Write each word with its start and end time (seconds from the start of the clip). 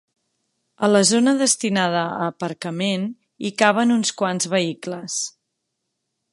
A 0.87 0.87
la 0.93 1.01
zona 1.09 1.33
destinada 1.41 2.01
a 2.15 2.25
aparcament 2.29 3.05
hi 3.49 3.53
caben 3.63 3.95
uns 3.99 4.15
quants 4.23 4.51
vehicles. 4.57 5.23